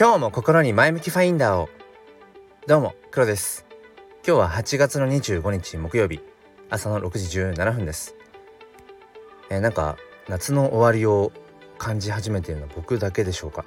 [0.00, 1.68] 今日も心に前向きファインダーを。
[2.66, 3.66] どうも黒です。
[4.26, 6.20] 今日は8月の25日木曜日。
[6.70, 8.14] 朝の6時17分です。
[9.50, 11.32] えー、なんか夏の終わりを
[11.76, 13.66] 感じ始めているのは僕だけでしょうか？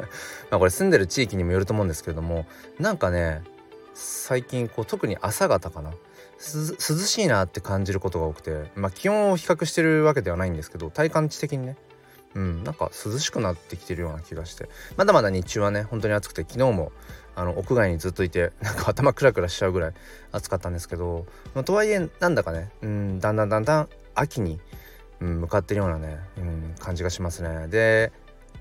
[0.50, 2.46] まあこれ住んでる地域にもよると思うんですけれども
[2.78, 3.42] なんかね
[3.92, 5.92] 最近こう特に朝方かな。
[6.38, 11.76] 涼しいなって感じることが多くてまあ気温を比較してるわけではないんですけど体感値的にね。
[12.34, 14.68] うんなんか涼しくなってきてるような気がして。
[14.96, 16.92] まだまだ日中はね本当に暑くて昨日も
[17.36, 19.94] あの屋外にずっといてなんか頭クラクラしちゃうぐらい
[20.32, 24.60] 暑かったんですけど、まあ、とはいえなんだかね、うん、だんだんだんだん秋に、
[25.20, 27.68] うん、向かってるようなね、うん、感じがしますね。
[27.68, 28.12] で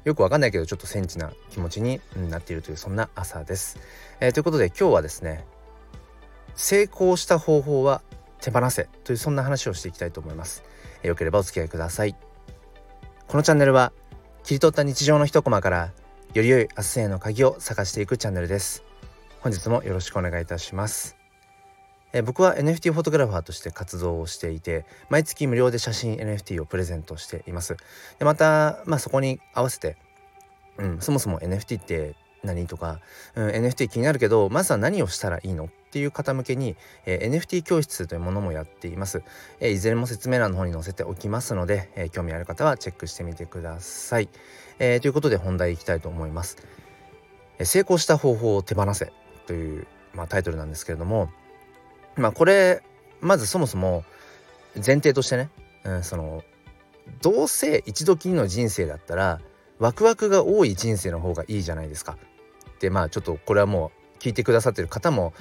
[0.04, 3.80] よくわかんないけどちょっとセンチな気持ちになっているというそんな朝です、
[4.20, 5.46] えー、ということで今日はですね
[6.56, 8.02] 成功した方法は
[8.42, 10.64] 手放せというそんな話をしていきたいと思います、
[11.04, 12.33] えー、よければお付き合いください。
[13.34, 13.92] このチャンネルは
[14.44, 15.92] 切り取った日常の一コマから
[16.36, 18.84] より良い明日への鍵を探していくチャンネルです。
[19.40, 21.18] 本日もよろしくお願いいたします。
[22.14, 27.76] え僕は NFT フォトグラファーとして活動をしていて毎月無料で写真 NFT をプレゼントしています。
[28.20, 29.98] でまた、まあ、そこに合わせて、
[30.78, 33.00] うん、そもそも NFT って何とか、
[33.34, 39.22] うん、NFT 気になるけどまずは何をしたらいいのっていう方向けに、えー、NFT 教室というものもやっています、
[39.60, 44.30] えー、いずれも説明欄の方に載せておきますので、えー、興味ある方はチェックしてみてください、
[44.80, 46.58] えということで本題いきたいと思います、
[47.60, 49.14] え成功した方法を手放せ
[49.46, 51.30] という、まあ、タイトルなんですけれども
[52.16, 52.82] まあこれ
[53.22, 54.04] まずそもそも
[54.76, 55.50] 前提としてね、
[55.84, 56.44] うん、その
[57.22, 59.42] どうせ一度きりの人生だったら
[59.80, 62.18] ワクワクが多い人生の方がいいじゃないですか。
[62.80, 65.34] でまあちょっとこれはもう聞いてくださってる方も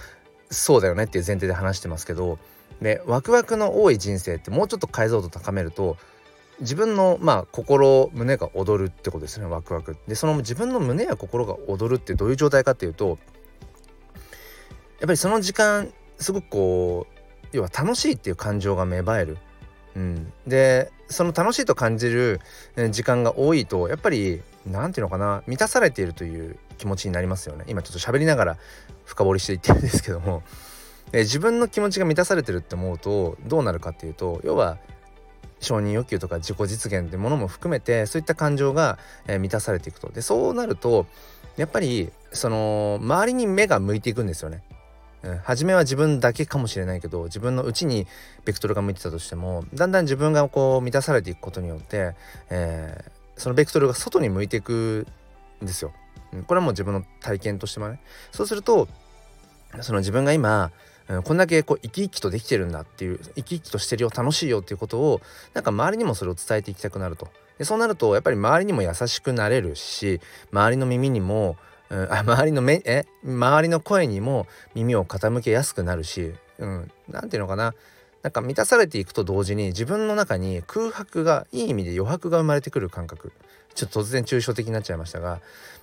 [0.53, 2.39] そうだよねっていう前提で話してますけど
[2.81, 5.97] でワクワクの多い人生ってもうちょっと解像度高めると
[6.61, 9.97] 自分のまあ心胸が踊るってことですねワクワク。
[10.07, 13.19] でその自分の胸や心が踊るってどういう状態かっていうとやっ
[15.01, 19.39] ぱりその時間すごくこう要は楽しいっていう感情が芽生える、
[19.97, 22.41] うん、でその楽しいと感じる
[22.91, 27.65] 時間が多いとやっぱり何て言うのかな満たされているという気持ちになりますよね。
[27.69, 28.59] 今ちょっと喋りながら
[29.05, 30.43] 深掘りしていってるんですけども、
[31.13, 34.79] え自分の気持ちが満たされてるって思うとどうなるかっていうと要は
[35.61, 40.11] 承認欲求とか自己実現ってものも含めてそういった感情が、え満たされていくと。
[40.11, 41.07] でそうなると
[41.57, 44.63] やっぱりその周りに目が向いていくんですよね。
[45.23, 48.07] うん、初めは自分だけかもしれないけど自分のうちに
[48.45, 52.15] ベクトルが向いてたとしてもだんだん自分がこう満たされていくことによって、
[52.51, 55.07] えー、そのベクトルが外に向いていく
[55.63, 55.93] んですよ。
[56.47, 58.01] これはもう自分の体験としてもね。
[58.31, 58.89] そうすると
[59.81, 60.71] その自分が今、
[61.25, 65.21] こんだけこう生き生きとできてるんだっていう生き生きとしてるよ楽しいよっていうことを
[65.53, 67.29] なんか周りにもそれを伝えていきたくなると。
[67.59, 70.21] でそうなるとやっぱり周りにも優しくなれるし
[70.53, 71.57] 周りの耳にも、
[71.91, 76.93] うん、あ周りの目え周りの声にも耳を傾けやすくなるし何、うん、て
[77.33, 77.75] 言うのかな。
[78.23, 83.33] なんか満たされていくと同時に自分の中に空白がいい意味で余白が生まれてくる感覚
[83.75, 85.41] ちょっと突然抽象的になっちゃいましたが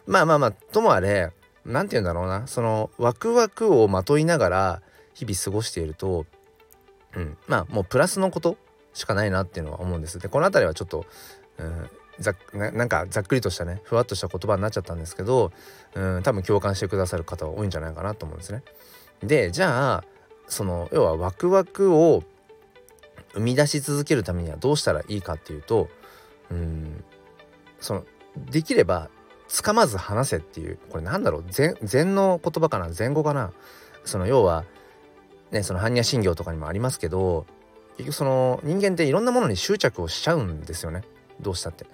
[0.07, 1.31] まあまあまあともあれ
[1.65, 4.81] 何て言うんだろうなそのワクワクをまといながら
[5.13, 6.25] 日々過ごしていると、
[7.15, 8.57] うん、まあもうプラスのこと
[8.93, 10.19] しかないなっていうのは思うんです。
[10.19, 11.05] でこの辺りはちょっと、
[11.57, 11.89] うん、
[12.19, 15.51] ざなんかざっくりとしたねふわっとした言葉になっちゃったんですけど、
[15.93, 18.63] うん、多分共感してくださる方は多いんじゃないかなと思うんですね。
[19.21, 20.03] でじゃあ
[20.49, 22.23] その要はワクワクを
[23.33, 25.87] 生み出し続けるためにはどうしたらいいかっていうと
[26.51, 27.03] うん
[27.79, 28.05] その
[28.51, 29.09] できれば
[29.47, 33.51] つかまず話せっていうこれなんだろう禅の言葉かな禅語かな
[34.03, 34.65] その要は
[35.51, 37.45] ねその般若心経とかにもありますけど
[37.97, 41.03] 結局その人間っていろんなものに執着をしちゃうんですよね
[41.41, 41.85] どうしたって。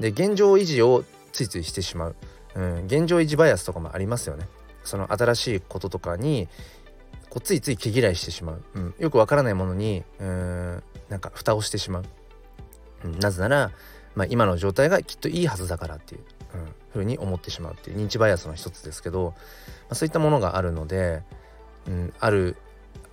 [0.00, 2.16] で現状維持をついついしてしまう、
[2.54, 4.48] うん、現状維持バイアスとかもありますよね。
[4.82, 6.48] その新しいこととかに
[7.34, 12.04] こうついつい毛嫌いしてしまう、うん、よくわからないものにうんなんか蓋をしてしまう、
[13.04, 13.72] うん、なぜなら、
[14.14, 16.20] まあ、今の状態がきっといいはずだからっていう、
[16.54, 19.34] うん、ふうに思ってしまうっていう認知バイアスの一つですけど、ま
[19.90, 21.22] あ、そういったものがあるので、
[21.88, 22.56] うん、ある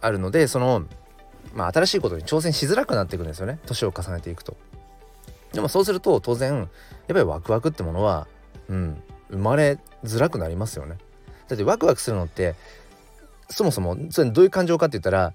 [0.01, 0.85] あるのでその、
[1.55, 3.57] まあ、新しいことに挑戦しづらくなっていくんですよね。
[3.65, 4.55] 年を重ねていくと。
[5.51, 6.67] でもそうすると当然やっ
[7.07, 8.27] ぱりワクワクってものは、
[8.69, 9.01] うん、
[9.31, 10.97] 生まれづらくなりますよね。
[11.47, 12.55] だってワクワクするのって
[13.51, 15.33] そもそもそれどういう感情かって言ったら、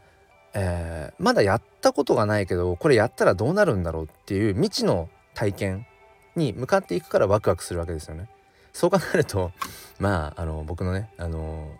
[0.54, 5.86] えー、まだやったことがないけどこれやったらどうなるんだろうっていう未知の体験
[6.34, 8.28] に向かっていくからワクワクするわけですよね。
[8.72, 9.52] そう考えると
[9.98, 11.70] まああの僕のねあの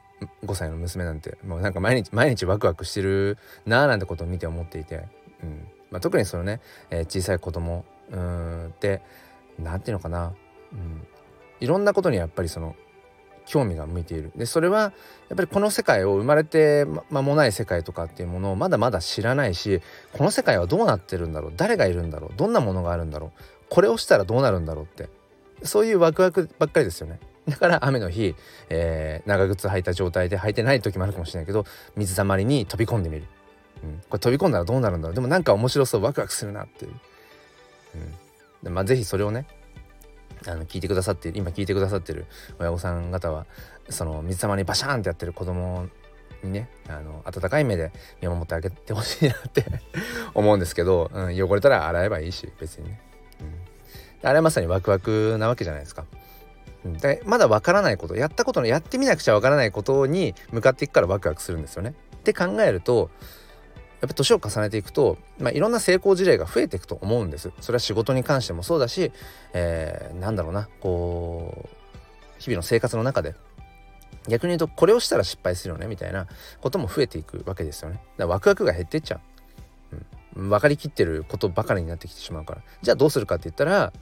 [0.45, 5.05] 5歳の娘なんてもうなんか毎日毎日ワクワクしてるなーなんてことを見て思っていて、
[5.43, 5.69] うん。
[5.91, 6.61] まあ、特にそのね、
[6.91, 9.03] えー、小さい子供うんって
[9.59, 10.35] 何て言うのかな、
[10.73, 11.07] うん、
[11.61, 12.77] いろんなことにやっぱりその
[13.47, 14.33] 興味が向いている。
[14.37, 14.89] でそれはや
[15.35, 19.81] っぱりこの世界を生まれて間もない世界とかっていうものをまだまだ知らないし
[20.13, 21.53] この世界はどうなってるんだろう？
[21.57, 22.31] 誰がいるんだろう？
[22.37, 23.41] どんなものがあるんだろう？
[23.71, 25.09] これをしたらどうなるんだろうって。
[25.63, 27.19] そういうワクワクばっかりですよね。
[27.49, 28.35] だから雨の日、
[28.69, 31.65] えー、長靴履いた状態で履いてない時もあるかもしれないけど
[31.97, 33.25] 水たまりに飛び込んでみる、
[33.85, 35.15] うん、これ飛び込んだらどうなるんだろう？
[35.15, 36.03] でもなんか面白そう。
[36.03, 36.91] ワクワクするなっていう、
[37.95, 38.13] うん、
[38.65, 39.47] でまあ是非それをね
[40.49, 42.27] あの聞いてくださって今聞いてくださってる
[42.59, 43.47] 親御さん方は
[43.89, 45.89] その水たまりにバシャーンってやってる子供
[46.43, 49.65] にねあの温かい目で見守ってあげてほしいなって
[50.35, 53.01] 思うんですけど、うん、汚れたら洗えばいいし別にね、
[53.41, 56.05] うん、あれはまさにワクワクなわけじゃないですか。
[56.85, 61.95] でまだわからないことやったことのやってみなくちゃわからないことに向かっていくからワクワクするんですよね。
[62.17, 63.11] って考えると
[64.01, 67.51] やっぱ年を重ねていくと、まあ、いろんな成功事例が増えていくと思うんです。
[67.61, 69.11] それは仕事に関してもそうだし、
[69.55, 71.69] えー、なんだろうなこう
[72.39, 73.35] 日々の生活の中で
[74.29, 76.27] 逆に言うとこれをしたら失敗するよねみたいな
[76.61, 77.97] ことも増えていくわけですよね。
[77.97, 79.21] だからワクワクが減ってっちゃ
[79.93, 79.97] う。
[80.37, 83.93] うん、分かりきってることばかりになってきてしまうからじゃあどうするかって言ったら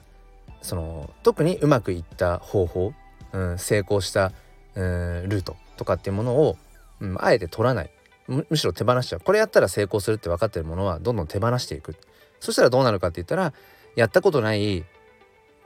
[0.61, 2.93] その特にうまくいった方法、
[3.31, 4.31] うん、成功した、
[4.73, 6.57] うん、ルートとかっていうものを、
[6.99, 7.91] うん、あえて取らない
[8.27, 11.95] むしろ手放しちゃうこれやったら成功するって分かってるものはどんどん手放していく
[12.39, 13.53] そしたらどうなるかって言ったら
[13.95, 14.83] やったことない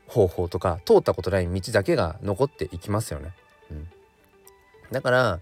[0.08, 3.34] 方法とか通ったことない道だけが残っていきますよね。
[3.72, 3.88] うん、
[4.92, 5.40] だから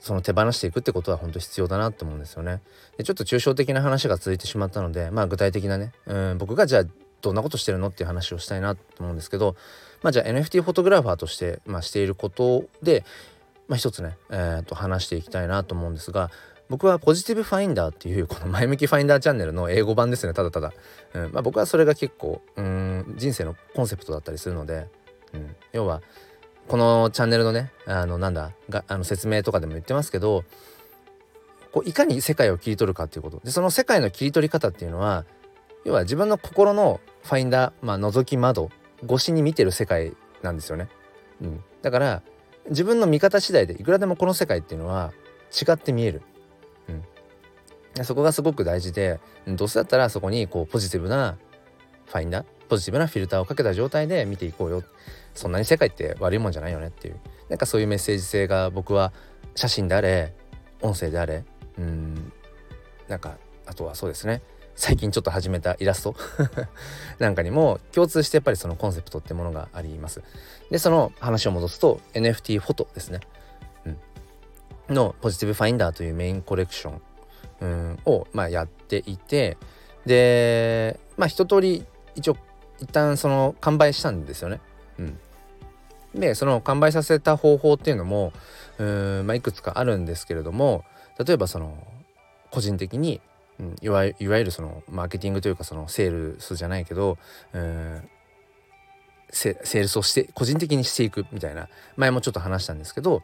[0.00, 2.60] その手放していくってことは本当必要だなと思うんですよね。
[2.96, 6.84] でちょっと抽象的な話が続いてしまったのでまあ具体的なね、うん、僕がじゃあ
[7.20, 9.54] どんなことしてるのっていう話をしたいなと思うんですけど
[10.02, 13.04] まあじゃあ NFT フォトグラファーとして、まあ、していることで
[13.68, 16.30] まあ、一つね、えー、と話していきたいなと思うんですが
[16.68, 20.72] 僕はポジティブファインダーっていうこの 前向きファインダーチャンネルの英語版ですねただただ、
[21.14, 24.88] うんまあ、僕はそれが結構うん人生のコンセプトだったりするので、
[25.34, 26.02] うん、要は
[26.68, 30.44] このチャンネルのねあのなんだがあの説明とかでも言ってますけど
[31.72, 33.40] こういかに世界を切り取るかっていうこと。
[33.42, 35.24] でその世界の切り取り方っていうのは
[35.84, 38.70] 要は自分の心のファインダー、まあ、覗き窓
[39.04, 40.88] 越しに見てる世界なんですよね。
[41.40, 42.22] うん、だから
[42.68, 45.12] 自分の見方次第でいくらでもこの世界っていうのは
[45.52, 46.22] 違って見える。
[47.96, 51.36] うん、そこがすごく大事でどうせだったらそこにこうポジティブな
[52.06, 54.82] ファインダーポジティブなフィルターをかけた状態で見ていこうよ。
[55.34, 57.20] そんなに世界って悪いもんじゃないよねっていう。
[57.48, 59.12] なんかそういうメッセージ性が僕は
[59.54, 60.34] 写真であれ
[60.80, 61.44] 音声であれ
[61.78, 62.32] うん
[63.08, 63.36] なんか
[63.66, 64.42] あとはそうですね。
[64.74, 66.16] 最近ちょっと始めたイラスト？
[67.18, 70.22] なんかにも共通してやっぱりそのコンセプトってものがあります。
[70.70, 73.20] でその話を戻すと NFT フォトですね、
[74.88, 77.00] うん、のポジティブファインダーというメインコレクション、
[77.60, 79.58] うん、を、まあ、やっていて
[80.06, 82.36] でまあ一通り一応
[82.80, 84.60] 一旦その完売したんですよね。
[84.98, 85.18] うん、
[86.14, 88.32] でその完売させた方法っていうのも
[88.78, 90.84] うん、まあ、いくつかあるんですけれども
[91.24, 91.76] 例えばその
[92.50, 93.20] 個人的に
[93.60, 97.18] うん、いわいわゆるそのマーケティングというかそのセールスじゃないけど、
[97.52, 98.08] うん、
[99.30, 103.22] セールスをして個人的にしていくみたいな前もちょっと話したんですけど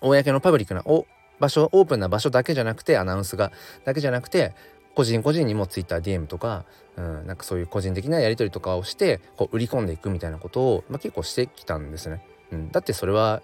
[0.00, 1.06] 公のパブリックなお
[1.38, 3.52] 場所オープンな場所だけじゃなくてアナウンスが
[3.84, 4.54] だけじゃなくて
[4.94, 6.64] 個人個人にも TwitterDM とか、
[6.96, 12.22] うん、なんかそういう個人的なやり取りとかをしてこう売り込んでいくみたいなことを、まあ、結構してきたんですね。
[12.50, 13.42] うん、だってそれは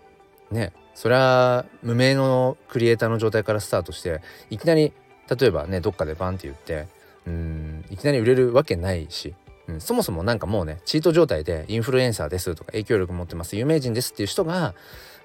[0.51, 4.95] ねそれは無名のクリエイターの状態からスタートしていきなり
[5.37, 6.87] 例えばねどっかでバンって言って
[7.27, 9.35] うんいきなり売れるわけないし、
[9.69, 14.75] うん、そもそもなんかもうねチート状態でインフルエンサーですとか影響力持ってます有名人ですっていう人が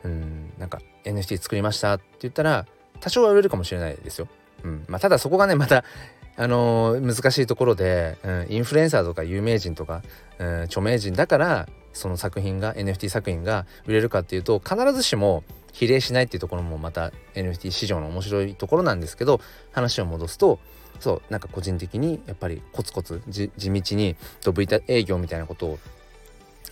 [0.03, 2.65] うんなんか NFT 作りましたって言ったら
[2.99, 4.27] 多少は売れるかもしれないですよ。
[4.63, 5.83] うんまあ、ただそこがねまた
[6.35, 10.03] あのー、難しいところで、うん、インフルエンサーとか有名人とか、
[10.37, 15.43] うん、著名人だからその作品が NFT 作品が売れるかっていうと必ずしも
[15.77, 19.39] 比例しないっていうところもまた NFT 市場の面白いところなんですけど
[19.71, 20.59] 話を戻すと
[20.99, 25.79] そうなんか個人的にやっぱりコツコツ地道にドブ板営業みたいなことを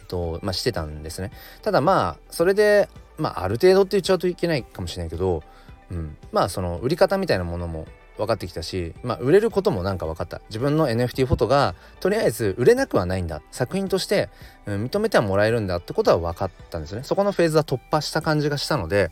[0.07, 1.31] と、まあ、してたんですね。
[1.61, 5.43] ただまあそれで、まあ、ある程度って言っちゃうといけないかもしれないけど、
[5.91, 7.85] うん、まあその売り方みたいなものも
[8.17, 10.41] 分かってきたし、まあ、売れることもなんか分かった。
[10.49, 13.41] 自分の NFT フォトがとりあえず売れなくはないんだ。
[13.51, 14.29] 作品として、
[14.65, 17.03] うん、認めてはもらえるんだってことは分かったんですね。
[17.03, 19.11] そこのフェーズは突破した感じがしたので、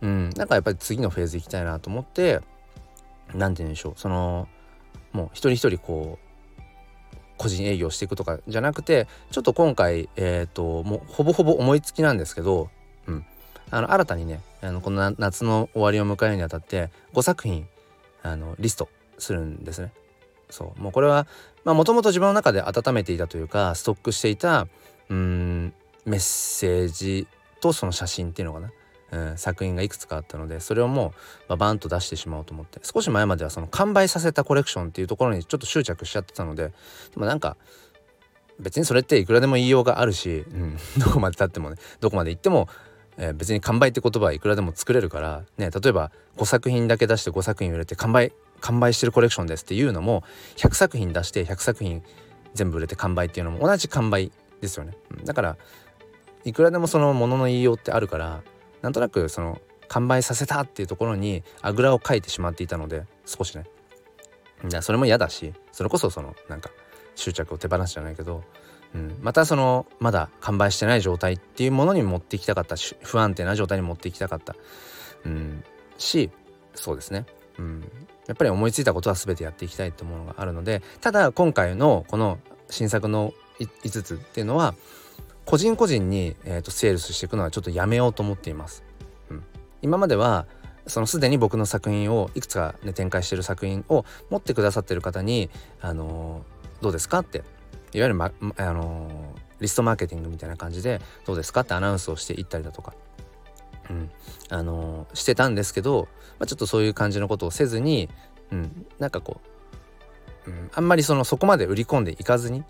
[0.00, 2.40] うん、なんかやっぱり次のフェーズ行きたいなと思って
[3.34, 3.92] 何て言うんでしょう。
[3.96, 4.48] その
[5.12, 6.32] もう一人一人こう
[7.36, 12.70] 個人営業していくとかじゃなくてちょっと今回えっ、ー、ともうほぼほぼ思いつきなんですけど、
[13.06, 13.24] うん、
[13.70, 17.66] あの新たにねあのこの夏の終わりを迎えるにあたって5作品
[18.22, 18.88] あのリスト
[19.18, 19.92] するんですね。
[20.50, 21.26] そうもうこれは
[21.64, 24.66] もともと自分の中で温めていたというかストックしていた
[25.08, 25.72] うん
[26.04, 27.26] メッセージ
[27.60, 28.70] とその写真っていうのかな
[29.12, 31.10] うん、作品がいくつかあったのでそれをもう、
[31.48, 36.72] まあ、バンと出してしまおうと思って少し前まではその完売させたコレクションっていうところにちょっと執着しちゃってたのでで
[37.16, 37.58] もなんか
[38.58, 42.68] 別にそれっていくらでも言いようがあるし、うん、 どこまでたってもねどこまで行っても、
[43.18, 50.22] えー、別に完売って言葉はいくらでも作れるからね例えば5作品だけ出して5作品売れて完売完売してるコレクションですっていうのも
[50.56, 52.02] 100作品出して100作品
[52.54, 54.92] 全部売れて完売っていうのも同じ完売ですよね、
[55.24, 55.56] だから
[56.44, 58.42] いくらでもそのものの言いようってあるから
[58.80, 63.64] なんとなくその完売させたっていうところにあぐらをかいてしまっていたので少しね。
[64.80, 66.70] それも嫌だしそれこそそのなんか
[67.16, 68.44] 執着を手放すじゃないけど、
[68.94, 72.76] うん、またそのまだ完売してない状態っていうものに持っていきたかった。
[72.76, 74.54] し不安定な状態に持っていきたかった、
[75.24, 75.64] うん、
[75.98, 76.30] し
[76.74, 77.26] そうですね、
[77.58, 77.80] うん、
[78.26, 82.38] やっぱり思いついたことは全てやっていきたいってものがあるのでただ今回のこの
[82.70, 84.74] 新作の5つっていうのは
[85.44, 88.84] 個人個人に、えーと、セールスしていくのはちょっとやめようと思っています。
[89.28, 89.42] うん、
[89.82, 90.46] 今までは
[90.86, 97.42] そのすでに僕の作品をいくつか、ね、展開してる作品を持ってくださってる方に、あのー、どうですかって
[97.92, 102.94] いわゆる、まあのー、リストマーケティングみたいな感じでどうですかってアナウンスをしていったりだとか、
[103.90, 104.10] うん。
[104.48, 106.08] あのー、してたんですけど、
[106.38, 108.08] まあ、ちょっとそういう感じのことをせずに、
[108.50, 109.40] うん、なんかこ
[110.46, 112.64] う、うん、あんまりそのそこまで売り込んでいかずに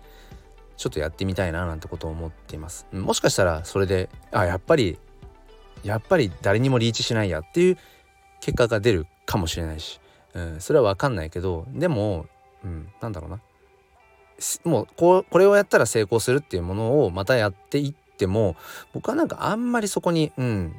[0.77, 2.87] ちょっとやってみたいななんてことを思っています。
[2.91, 4.99] もしかしたらそれであやっぱり
[5.83, 7.77] やっぱり誰にもリーチしないやっていう
[8.39, 9.99] 結果が出るかもしれないし、
[10.33, 12.25] うん、それは分かんないけどでも、
[12.63, 13.39] うん、なんだろうな。
[14.63, 18.55] もうここれをやったら成功するっていうものをまたやっていっても
[18.93, 20.75] 僕はなんかあんまりそこにうん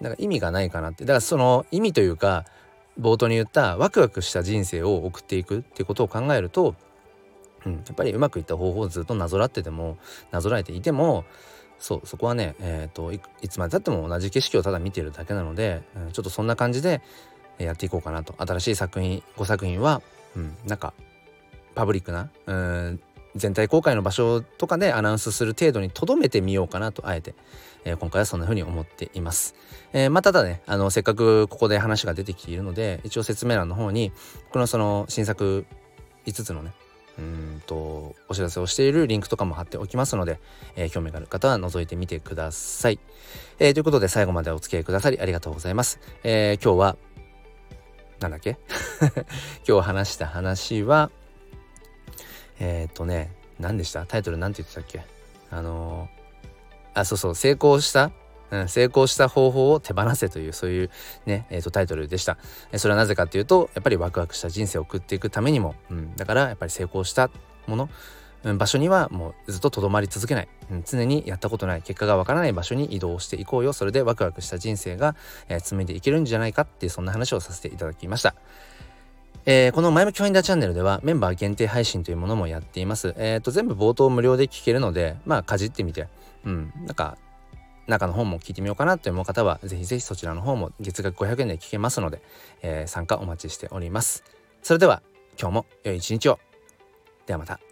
[0.00, 1.04] なんか意味がないかなって。
[1.04, 2.44] だからその意味というか
[2.98, 6.74] 冒頭に言ったワクワクした人生を送っていくっていうことを考えると
[7.66, 9.98] うん、やっぱりうまくいった方法をずっとなぞらってても
[10.30, 11.24] なぞらえていても
[11.78, 17.00] そうそこはね、えーと、いつまでたっても同じ景色をただ見てるだけなので、うん、ちょっとそんな感じで
[17.58, 18.34] やっていこうかなと。
[18.38, 20.02] 新しい作品5作品は、
[20.36, 20.92] うん、なんか
[21.74, 23.00] パブリックな、うん、
[23.36, 27.34] 全体公開の場所とかでアナウンスする程度にとどめてみようかなとあえて、
[27.84, 29.54] えー、今回はそんな風に思っています。
[29.92, 34.12] えー、まあただねあのせっかくここで話が出てきているので一応説明欄の方に
[34.50, 35.64] このその新作
[36.26, 36.72] 5つのね
[37.18, 40.40] うんとお知らせをしているリンクとかも貼っておきますので、
[40.76, 42.98] えー、興味がある方は覗いてみてください。
[43.58, 46.00] えー、ということで最後までお付き合いくださりありがとうございます。
[46.24, 46.96] えー、今日は
[48.20, 48.58] なんだっけ？
[49.68, 51.10] 今日話した話は
[52.60, 54.06] えっ、とね何でした？
[54.06, 55.04] タイトル何て言ってたっけ？
[55.50, 56.08] あの
[56.94, 58.12] あそうそう成功した？
[58.52, 60.90] うん、成功した方法を手放せというそういう
[61.24, 62.36] ね、えー、とタイトルでした、
[62.72, 67.30] えそれはなぜかっていうとやっぱりワクワクした人生を送っていくためにも、うん、だからやっぱり成功した
[67.68, 67.88] もの、
[68.42, 73.72] うん、場所にはもうずっととどまり続けない、うん、常にやったことない結果がわからない場所に移動していこうよ。
[73.72, 75.14] それでワクワクした人生が、
[75.48, 78.34] えー、紡いでいけるんじゃないかっていうそんな話をさせていただきました。
[79.46, 83.14] えー、この前向きファインダーチャンネルではメンバー限定配信というものもやっています。
[83.16, 86.08] えっ、ー、と、全部冒頭無料で聞けるので、まあ、かじってみて、
[86.44, 87.16] うん、なんか、
[87.86, 92.22] 中の方も聞いてみようかなと思う方はぜひぜひそちらの方も月額500円で聞けますので、
[92.62, 94.24] えー、参加お待ちしております。
[94.62, 95.02] それでは
[95.38, 96.38] 今日も良い一日を。
[97.26, 97.69] ではまた。